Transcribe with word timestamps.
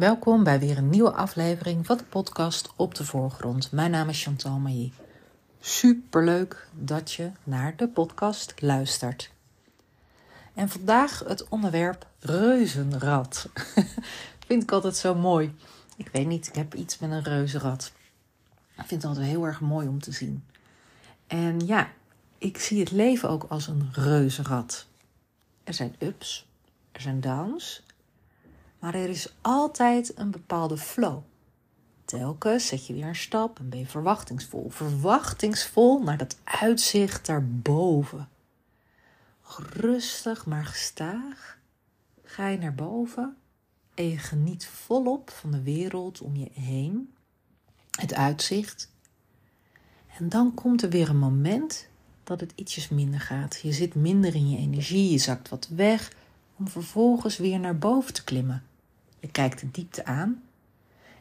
Welkom 0.00 0.44
bij 0.44 0.58
weer 0.58 0.78
een 0.78 0.88
nieuwe 0.88 1.12
aflevering 1.12 1.86
van 1.86 1.96
de 1.96 2.04
podcast 2.04 2.72
Op 2.76 2.94
de 2.94 3.04
Voorgrond. 3.04 3.72
Mijn 3.72 3.90
naam 3.90 4.08
is 4.08 4.22
Chantal 4.22 4.58
Mailly. 4.58 4.92
Superleuk 5.60 6.68
dat 6.72 7.12
je 7.12 7.30
naar 7.44 7.76
de 7.76 7.88
podcast 7.88 8.62
luistert. 8.62 9.30
En 10.54 10.68
vandaag 10.68 11.18
het 11.18 11.48
onderwerp 11.48 12.06
reuzenrad. 12.20 13.48
vind 14.46 14.62
ik 14.62 14.72
altijd 14.72 14.96
zo 14.96 15.14
mooi. 15.14 15.54
Ik 15.96 16.08
weet 16.12 16.26
niet, 16.26 16.46
ik 16.46 16.54
heb 16.54 16.74
iets 16.74 16.98
met 16.98 17.10
een 17.10 17.22
reuzenrad. 17.22 17.92
Ik 18.76 18.86
vind 18.86 19.02
het 19.02 19.04
altijd 19.04 19.26
heel 19.26 19.46
erg 19.46 19.60
mooi 19.60 19.88
om 19.88 20.00
te 20.00 20.12
zien. 20.12 20.44
En 21.26 21.66
ja, 21.66 21.90
ik 22.38 22.58
zie 22.58 22.80
het 22.80 22.90
leven 22.90 23.28
ook 23.28 23.44
als 23.48 23.66
een 23.66 23.88
reuzenrad. 23.92 24.86
Er 25.64 25.74
zijn 25.74 25.94
ups, 25.98 26.46
er 26.92 27.00
zijn 27.00 27.20
downs, 27.20 27.82
maar 28.80 28.94
er 28.94 29.08
is 29.08 29.34
altijd 29.40 30.18
een 30.18 30.30
bepaalde 30.30 30.76
flow. 30.76 31.22
Telkens 32.04 32.66
zet 32.66 32.86
je 32.86 32.92
weer 32.92 33.06
een 33.06 33.16
stap 33.16 33.58
en 33.58 33.68
ben 33.68 33.78
je 33.78 33.86
verwachtingsvol. 33.86 34.70
Verwachtingsvol 34.70 36.02
naar 36.02 36.16
dat 36.16 36.36
uitzicht 36.44 37.26
daarboven. 37.26 38.28
Rustig 39.58 40.46
maar 40.46 40.64
gestaag 40.64 41.58
ga 42.22 42.48
je 42.48 42.58
naar 42.58 42.74
boven 42.74 43.36
en 43.94 44.08
je 44.08 44.18
geniet 44.18 44.66
volop 44.66 45.30
van 45.30 45.50
de 45.50 45.62
wereld 45.62 46.20
om 46.20 46.36
je 46.36 46.48
heen. 46.52 47.14
Het 47.90 48.14
uitzicht. 48.14 48.90
En 50.18 50.28
dan 50.28 50.54
komt 50.54 50.82
er 50.82 50.90
weer 50.90 51.08
een 51.08 51.18
moment 51.18 51.88
dat 52.24 52.40
het 52.40 52.52
ietsjes 52.54 52.88
minder 52.88 53.20
gaat. 53.20 53.60
Je 53.62 53.72
zit 53.72 53.94
minder 53.94 54.34
in 54.34 54.50
je 54.50 54.58
energie, 54.58 55.10
je 55.10 55.18
zakt 55.18 55.48
wat 55.48 55.68
weg 55.68 56.12
om 56.56 56.68
vervolgens 56.68 57.36
weer 57.36 57.60
naar 57.60 57.78
boven 57.78 58.14
te 58.14 58.24
klimmen. 58.24 58.64
Je 59.20 59.30
kijkt 59.30 59.60
de 59.60 59.70
diepte 59.70 60.04
aan. 60.04 60.42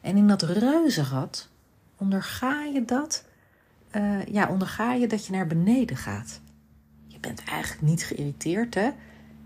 En 0.00 0.16
in 0.16 0.28
dat 0.28 0.42
reuzenrad 0.42 1.48
onderga 1.96 2.64
je 2.64 2.84
dat, 2.84 3.24
uh, 3.96 4.26
ja, 4.26 4.48
onderga 4.48 4.92
je 4.92 5.06
dat 5.06 5.26
je 5.26 5.32
naar 5.32 5.46
beneden 5.46 5.96
gaat. 5.96 6.40
Je 7.06 7.18
bent 7.20 7.44
eigenlijk 7.44 7.82
niet 7.82 8.04
geïrriteerd, 8.04 8.74
hè? 8.74 8.90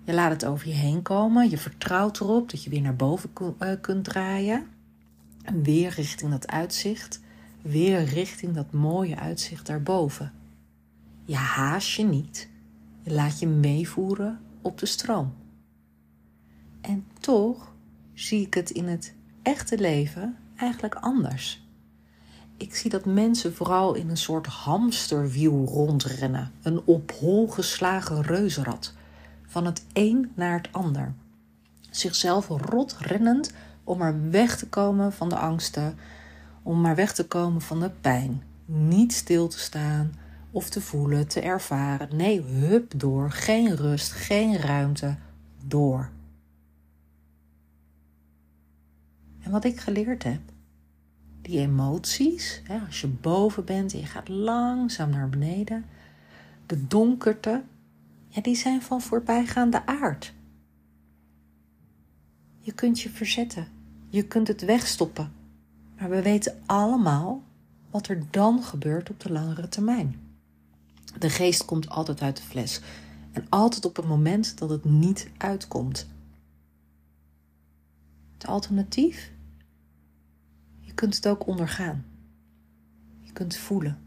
Je 0.05 0.13
laat 0.13 0.31
het 0.31 0.45
over 0.45 0.69
je 0.69 0.75
heen 0.75 1.03
komen. 1.03 1.51
Je 1.51 1.59
vertrouwt 1.59 2.21
erop 2.21 2.51
dat 2.51 2.65
je 2.65 2.71
weer 2.71 2.81
naar 2.81 2.97
boven 2.97 3.31
uh, 3.39 3.73
kunt 3.81 4.05
draaien. 4.05 4.67
En 5.43 5.63
weer 5.63 5.91
richting 5.91 6.31
dat 6.31 6.49
uitzicht. 6.49 7.21
Weer 7.63 8.05
richting 8.05 8.55
dat 8.55 8.73
mooie 8.73 9.17
uitzicht 9.17 9.67
daarboven. 9.67 10.33
Je 11.25 11.35
haast 11.35 11.95
je 11.95 12.05
niet. 12.05 12.49
Je 13.03 13.13
laat 13.13 13.41
je 13.41 13.47
meevoeren 13.47 14.41
op 14.63 14.79
de 14.79 14.87
stroom. 14.87 15.35
En 16.81 17.07
toch 17.19 17.72
zie 18.23 18.47
ik 18.47 18.55
het 18.55 18.71
in 18.71 18.89
het 18.89 19.15
echte 19.43 19.79
leven 19.79 20.37
eigenlijk 20.57 20.95
anders. 20.95 21.67
Ik 22.57 22.75
zie 22.75 22.91
dat 22.91 23.05
mensen 23.05 23.55
vooral 23.55 23.95
in 23.95 24.09
een 24.11 24.17
soort 24.17 24.47
hamsterwiel 24.47 25.65
rondrennen, 25.65 26.53
een 26.63 26.81
op 26.85 27.11
hol 27.11 27.49
geslagen 27.49 28.23
reuzenrad, 28.23 28.95
van 29.47 29.67
het 29.67 29.85
een 29.93 30.33
naar 30.35 30.57
het 30.57 30.69
ander. 30.73 31.15
Zichzelf 31.91 32.49
rot 32.49 32.97
rennend 32.99 33.53
om 33.85 33.99
maar 33.99 34.31
weg 34.31 34.57
te 34.57 34.69
komen 34.69 35.13
van 35.13 35.29
de 35.29 35.37
angsten, 35.37 35.99
om 36.63 36.81
maar 36.81 36.95
weg 36.95 37.15
te 37.15 37.27
komen 37.27 37.61
van 37.61 37.81
de 37.81 37.91
pijn. 38.01 38.43
Niet 38.65 39.13
stil 39.13 39.49
te 39.49 39.59
staan 39.59 40.15
of 40.51 40.71
te 40.71 40.81
voelen, 40.81 41.29
te 41.29 41.41
ervaren. 41.41 42.17
Nee, 42.17 42.43
hup 42.43 42.93
door, 42.97 43.31
geen 43.31 43.77
rust, 43.77 44.13
geen 44.13 44.57
ruimte, 44.57 45.17
door. 45.67 46.11
Wat 49.53 49.65
ik 49.65 49.81
geleerd 49.81 50.23
heb, 50.23 50.41
die 51.43 51.59
emoties, 51.59 52.63
hè, 52.65 52.79
als 52.87 53.01
je 53.01 53.07
boven 53.07 53.65
bent 53.65 53.93
en 53.93 53.99
je 53.99 54.07
gaat 54.07 54.29
langzaam 54.29 55.11
naar 55.11 55.29
beneden, 55.29 55.85
de 56.67 56.87
donkerte, 56.87 57.63
ja, 58.29 58.41
die 58.41 58.57
zijn 58.57 58.83
van 58.83 59.01
voorbijgaande 59.01 59.87
aard. 59.87 60.33
Je 62.59 62.73
kunt 62.73 63.01
je 63.01 63.11
verzetten, 63.11 63.67
je 64.09 64.27
kunt 64.27 64.49
het 64.49 64.65
wegstoppen, 64.65 65.33
maar 65.99 66.11
we 66.11 66.23
weten 66.23 66.63
allemaal 66.67 67.43
wat 67.91 68.09
er 68.09 68.23
dan 68.31 68.63
gebeurt 68.63 69.11
op 69.11 69.21
de 69.21 69.33
langere 69.33 69.69
termijn. 69.69 70.21
De 71.19 71.31
geest 71.31 71.65
komt 71.65 71.89
altijd 71.89 72.23
uit 72.23 72.37
de 72.37 72.43
fles 72.43 72.81
en 73.33 73.47
altijd 73.49 73.85
op 73.85 73.97
het 73.97 74.07
moment 74.07 74.59
dat 74.59 74.71
het 74.71 74.85
niet 74.85 75.31
uitkomt. 75.37 76.07
Het 78.33 78.47
alternatief? 78.47 79.33
Je 80.93 80.99
kunt 80.99 81.17
het 81.17 81.29
ook 81.29 81.47
ondergaan. 81.47 82.05
Je 83.21 83.33
kunt 83.33 83.57
voelen. 83.57 83.99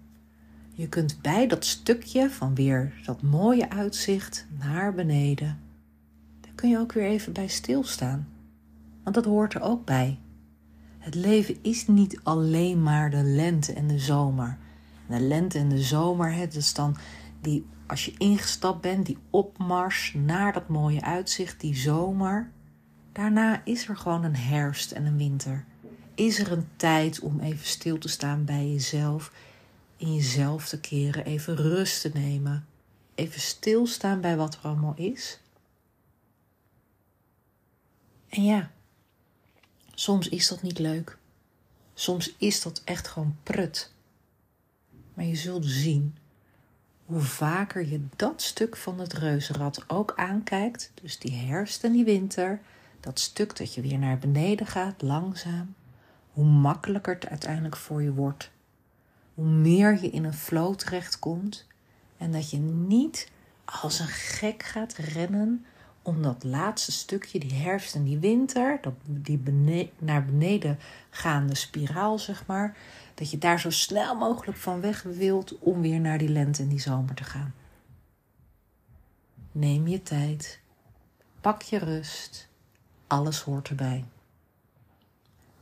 Je 0.73 0.90
kunt 0.90 1.22
bij 1.22 1.47
dat 1.47 1.66
stukje 1.66 2.29
van 2.29 2.56
weer 2.56 2.94
dat 3.06 3.22
mooie 3.22 3.69
uitzicht 3.69 4.46
naar 4.59 4.94
beneden, 4.94 5.59
daar 6.41 6.51
kun 6.56 6.69
je 6.69 6.79
ook 6.79 6.91
weer 6.91 7.06
even 7.06 7.34
bij 7.34 7.47
stilstaan. 7.47 8.28
Want 9.03 9.16
dat 9.16 9.25
hoort 9.25 9.53
er 9.53 9.62
ook 9.62 9.85
bij. 9.85 10.19
Het 10.97 11.16
leven 11.16 11.57
is 11.62 11.88
niet 11.88 12.19
alleen 12.24 12.84
maar 12.84 13.09
de 13.09 13.24
lente 13.24 13.74
en 13.74 13.88
de 13.88 14.00
zomer. 14.00 14.57
de 15.07 15.19
lente 15.19 15.57
en 15.57 15.69
de 15.69 15.81
zomer, 15.81 16.34
het 16.34 16.56
is 16.56 16.74
dan 16.74 16.97
die, 17.41 17.66
als 17.85 18.06
je 18.06 18.13
ingestapt 18.18 18.81
bent, 18.81 19.06
die 19.06 19.18
opmars 19.29 20.13
naar 20.25 20.53
dat 20.53 20.68
mooie 20.68 21.01
uitzicht, 21.01 21.59
die 21.59 21.75
zomer. 21.75 22.51
Daarna 23.12 23.62
is 23.63 23.88
er 23.88 23.97
gewoon 23.97 24.24
een 24.24 24.35
herfst 24.35 24.91
en 24.91 25.06
een 25.06 25.18
winter. 25.18 25.66
Is 26.16 26.40
er 26.40 26.52
een 26.52 26.68
tijd 26.76 27.20
om 27.20 27.40
even 27.40 27.66
stil 27.66 27.98
te 27.98 28.08
staan 28.08 28.46
bij 28.46 28.72
jezelf, 28.72 29.31
in 29.98 30.16
jezelf 30.16 30.68
te 30.68 30.80
keren, 30.80 31.26
even 31.26 31.56
rust 31.56 32.02
te 32.02 32.12
nemen, 32.14 32.68
even 33.16 33.42
stilstaan 33.42 34.22
bij 34.22 34.38
wat 34.38 34.54
er 34.54 34.59
allemaal 34.62 34.94
is? 34.96 35.40
En 38.30 38.44
ja, 38.44 38.72
soms 39.94 40.30
is 40.30 40.48
dat 40.48 40.62
niet 40.62 40.80
leuk. 40.80 41.18
Soms 41.94 42.36
is 42.38 42.62
dat 42.62 42.81
echt 42.86 43.08
gewoon 43.08 43.38
prut. 43.44 43.92
Maar 45.14 45.25
je 45.25 45.36
zult 45.36 45.66
zien 45.66 46.18
hoe 47.06 47.22
vaker 47.22 47.88
je 47.88 48.06
dat 48.16 48.42
stuk 48.42 48.78
van 48.78 49.00
het 49.00 49.14
reuzenrad 49.14 49.84
ook 49.88 50.14
aankijkt, 50.16 50.92
dus 51.02 51.20
die 51.20 51.36
herfst 51.36 51.84
en 51.84 51.92
die 51.92 52.06
winter, 52.06 52.62
dat 53.00 53.20
stuk 53.20 53.58
dat 53.58 53.74
je 53.74 53.81
weer 53.81 53.98
naar 53.98 54.18
beneden 54.18 54.68
gaat, 54.68 55.02
langzaam, 55.02 55.75
hoe 56.35 56.46
makkelijker 56.46 57.13
het 57.13 57.28
uiteindelijk 57.28 57.75
voor 57.75 58.01
je 58.01 58.13
wordt. 58.13 58.51
Hoe 59.34 59.46
meer 59.46 60.01
je 60.01 60.09
in 60.09 60.23
een 60.23 60.34
flow 60.34 60.75
terechtkomt 60.75 61.68
en 62.18 62.31
dat 62.31 62.50
je 62.50 62.57
niet 62.57 63.31
als 63.66 64.00
een 64.00 64.07
gek 64.07 64.63
gaat 64.63 64.94
rennen 64.94 65.66
om 66.01 66.22
dat 66.22 66.44
laatste 66.44 66.91
stukje, 66.91 67.40
die 67.40 67.53
herfst 67.53 67.95
en 67.95 68.03
die 68.03 68.18
winter, 68.18 68.78
dat, 68.81 68.94
die 69.06 69.91
naar 69.97 70.25
beneden 70.25 70.79
gaande 71.09 71.56
spiraal, 71.56 72.19
zeg 72.19 72.45
maar, 72.45 72.78
dat 73.13 73.31
je 73.31 73.38
daar 73.38 73.59
zo 73.59 73.69
snel 73.69 74.16
mogelijk 74.16 74.57
van 74.57 74.81
weg 74.81 75.01
wilt 75.03 75.59
om 75.59 75.81
weer 75.81 76.00
naar 76.00 76.18
die 76.18 76.29
lente 76.29 76.62
en 76.62 76.69
die 76.69 76.79
zomer 76.79 77.16
te 77.16 77.24
gaan. 77.24 77.53
Neem 79.51 79.88
je 79.88 80.03
tijd, 80.03 80.59
pak 81.41 81.62
je 81.62 81.78
rust 81.78 82.47
alles 83.07 83.41
hoort 83.41 83.69
erbij. 83.69 84.06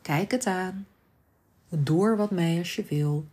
Kijk 0.03 0.31
het 0.31 0.45
aan. 0.45 0.87
Door 1.69 2.17
wat 2.17 2.31
mee 2.31 2.59
als 2.59 2.75
je 2.75 2.83
wil. 2.83 3.27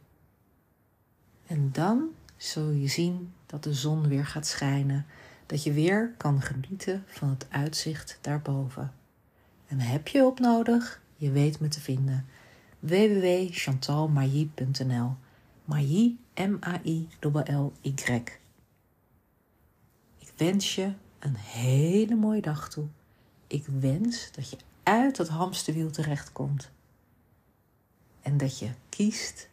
En 1.46 1.68
dan 1.72 2.08
zul 2.36 2.70
je 2.70 2.88
zien 2.88 3.32
dat 3.46 3.62
de 3.62 3.74
zon 3.74 4.08
weer 4.08 4.26
gaat 4.26 4.46
schijnen. 4.46 5.06
Dat 5.46 5.62
je 5.62 5.72
weer 5.72 6.14
kan 6.16 6.40
genieten 6.40 7.04
van 7.06 7.28
het 7.28 7.46
uitzicht 7.50 8.18
daarboven. 8.20 8.92
En 9.66 9.80
heb 9.80 10.08
je 10.08 10.24
op 10.24 10.38
nodig? 10.38 11.02
Je 11.16 11.30
weet 11.30 11.60
me 11.60 11.68
te 11.68 11.80
vinden. 11.80 12.26
www.chantalmailly.nl 12.78 15.14
Mailly, 15.64 16.16
M-A-I-L-L-Y. 16.34 18.22
Ik 20.18 20.32
wens 20.36 20.74
je 20.74 20.92
een 21.18 21.36
hele 21.36 22.14
mooie 22.14 22.40
dag 22.40 22.68
toe. 22.68 22.86
Ik 23.46 23.66
wens 23.66 24.32
dat 24.32 24.50
je 24.50 24.56
uit 24.90 25.16
dat 25.16 25.28
hamsterwiel 25.28 25.90
terechtkomt. 25.90 26.70
En 28.22 28.36
dat 28.36 28.58
je 28.58 28.70
kiest 28.88 29.48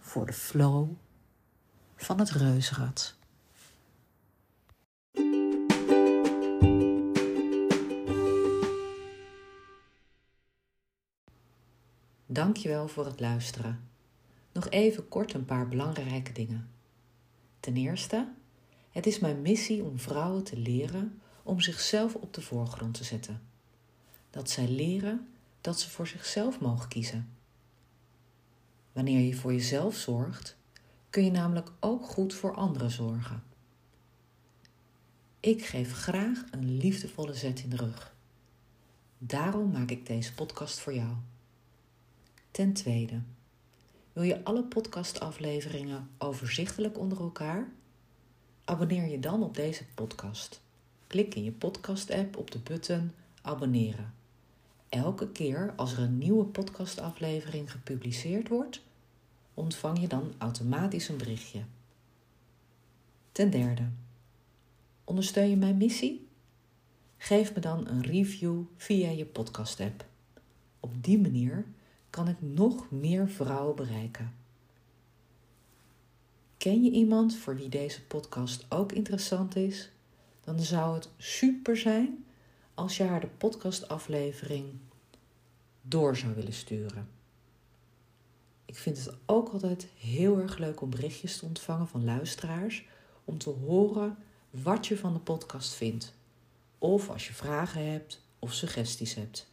voor 0.00 0.26
de 0.26 0.32
flow 0.32 0.88
van 1.96 2.18
het 2.18 2.30
reuzenrad. 2.30 3.16
Dankjewel 12.26 12.88
voor 12.88 13.06
het 13.06 13.20
luisteren. 13.20 13.88
Nog 14.52 14.68
even 14.68 15.08
kort 15.08 15.34
een 15.34 15.44
paar 15.44 15.68
belangrijke 15.68 16.32
dingen. 16.32 16.70
Ten 17.60 17.76
eerste, 17.76 18.32
het 18.90 19.06
is 19.06 19.18
mijn 19.18 19.42
missie 19.42 19.84
om 19.84 19.98
vrouwen 19.98 20.44
te 20.44 20.58
leren 20.58 21.20
om 21.42 21.60
zichzelf 21.60 22.14
op 22.14 22.34
de 22.34 22.42
voorgrond 22.42 22.94
te 22.94 23.04
zetten. 23.04 23.54
Dat 24.36 24.50
zij 24.50 24.68
leren 24.68 25.28
dat 25.60 25.80
ze 25.80 25.90
voor 25.90 26.06
zichzelf 26.06 26.60
mogen 26.60 26.88
kiezen. 26.88 27.28
Wanneer 28.92 29.20
je 29.20 29.34
voor 29.34 29.52
jezelf 29.52 29.94
zorgt, 29.94 30.56
kun 31.10 31.24
je 31.24 31.30
namelijk 31.30 31.72
ook 31.80 32.04
goed 32.04 32.34
voor 32.34 32.54
anderen 32.54 32.90
zorgen. 32.90 33.42
Ik 35.40 35.64
geef 35.64 35.92
graag 35.92 36.44
een 36.50 36.76
liefdevolle 36.76 37.34
zet 37.34 37.62
in 37.62 37.70
de 37.70 37.76
rug. 37.76 38.14
Daarom 39.18 39.70
maak 39.70 39.90
ik 39.90 40.06
deze 40.06 40.34
podcast 40.34 40.78
voor 40.78 40.94
jou. 40.94 41.14
Ten 42.50 42.72
tweede, 42.72 43.20
wil 44.12 44.22
je 44.22 44.44
alle 44.44 44.64
podcastafleveringen 44.64 46.10
overzichtelijk 46.18 46.98
onder 46.98 47.20
elkaar? 47.20 47.68
Abonneer 48.64 49.10
je 49.10 49.20
dan 49.20 49.42
op 49.42 49.54
deze 49.54 49.84
podcast. 49.94 50.60
Klik 51.06 51.34
in 51.34 51.44
je 51.44 51.52
podcast-app 51.52 52.36
op 52.36 52.50
de 52.50 52.58
button 52.58 53.12
abonneren. 53.42 54.14
Elke 54.96 55.28
keer 55.28 55.72
als 55.76 55.92
er 55.92 55.98
een 55.98 56.18
nieuwe 56.18 56.44
podcastaflevering 56.44 57.70
gepubliceerd 57.70 58.48
wordt, 58.48 58.82
ontvang 59.54 60.00
je 60.00 60.08
dan 60.08 60.32
automatisch 60.38 61.08
een 61.08 61.16
berichtje. 61.16 61.62
Ten 63.32 63.50
derde, 63.50 63.88
ondersteun 65.04 65.50
je 65.50 65.56
mijn 65.56 65.76
missie? 65.76 66.28
Geef 67.16 67.54
me 67.54 67.60
dan 67.60 67.88
een 67.88 68.02
review 68.02 68.62
via 68.76 69.10
je 69.10 69.26
podcast-app. 69.26 70.04
Op 70.80 71.04
die 71.04 71.20
manier 71.20 71.66
kan 72.10 72.28
ik 72.28 72.36
nog 72.40 72.90
meer 72.90 73.28
vrouwen 73.28 73.76
bereiken. 73.76 74.34
Ken 76.56 76.82
je 76.82 76.90
iemand 76.90 77.36
voor 77.36 77.56
wie 77.56 77.68
deze 77.68 78.02
podcast 78.02 78.66
ook 78.68 78.92
interessant 78.92 79.56
is? 79.56 79.90
Dan 80.40 80.60
zou 80.60 80.94
het 80.94 81.08
super 81.16 81.76
zijn 81.76 82.24
als 82.74 82.96
je 82.96 83.02
haar 83.02 83.20
de 83.20 83.26
podcastaflevering 83.26 84.64
door 85.88 86.16
zou 86.16 86.34
willen 86.34 86.52
sturen. 86.52 87.08
Ik 88.64 88.76
vind 88.76 88.98
het 88.98 89.14
ook 89.26 89.48
altijd 89.48 89.86
heel 89.98 90.38
erg 90.38 90.58
leuk 90.58 90.80
om 90.80 90.90
berichtjes 90.90 91.38
te 91.38 91.44
ontvangen 91.44 91.88
van 91.88 92.04
luisteraars 92.04 92.86
om 93.24 93.38
te 93.38 93.50
horen 93.50 94.16
wat 94.50 94.86
je 94.86 94.96
van 94.96 95.12
de 95.12 95.18
podcast 95.18 95.74
vindt. 95.74 96.14
Of 96.78 97.10
als 97.10 97.26
je 97.26 97.32
vragen 97.32 97.92
hebt 97.92 98.24
of 98.38 98.52
suggesties 98.52 99.14
hebt. 99.14 99.50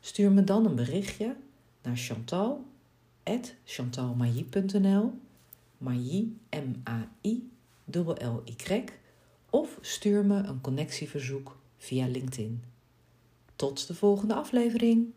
Stuur 0.00 0.32
me 0.32 0.44
dan 0.44 0.66
een 0.66 0.74
berichtje 0.74 1.36
naar 1.82 1.96
chantal 1.96 2.64
Mailly, 5.78 6.32
M-A-I, 6.50 7.50
L-Y, 7.90 8.84
of 9.50 9.78
stuur 9.80 10.24
me 10.24 10.36
een 10.36 10.60
connectieverzoek 10.60 11.56
via 11.76 12.06
LinkedIn. 12.06 12.62
Tot 13.56 13.86
de 13.86 13.94
volgende 13.94 14.34
aflevering. 14.34 15.12